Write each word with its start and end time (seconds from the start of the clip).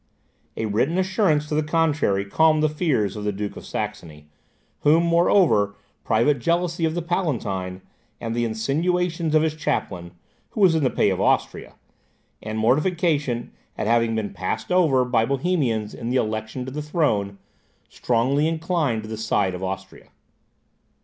A 0.57 0.65
written 0.65 0.97
assurance 0.97 1.47
to 1.47 1.53
the 1.53 1.61
contrary 1.61 2.25
calmed 2.25 2.63
the 2.63 2.69
fears 2.69 3.15
of 3.15 3.23
the 3.23 3.31
Duke 3.31 3.55
of 3.55 3.67
Saxony, 3.67 4.25
whom 4.79 5.03
moreover 5.05 5.75
private 6.03 6.39
jealousy 6.39 6.85
of 6.85 6.95
the 6.95 7.03
Palatine, 7.03 7.83
and 8.19 8.33
the 8.33 8.43
insinuations 8.43 9.35
of 9.35 9.43
his 9.43 9.53
chaplain, 9.53 10.13
who 10.49 10.61
was 10.61 10.73
in 10.73 10.81
the 10.83 10.89
pay 10.89 11.11
of 11.11 11.21
Austria, 11.21 11.75
and 12.41 12.57
mortification 12.57 13.51
at 13.77 13.85
having 13.85 14.15
been 14.15 14.33
passed 14.33 14.71
over 14.71 15.05
by 15.05 15.23
the 15.23 15.37
Bohemians 15.37 15.93
in 15.93 16.09
the 16.09 16.17
election 16.17 16.65
to 16.65 16.71
the 16.71 16.81
throne, 16.81 17.37
strongly 17.87 18.47
inclined 18.47 19.03
to 19.03 19.07
the 19.07 19.17
side 19.17 19.53
of 19.53 19.63
Austria. 19.63 20.07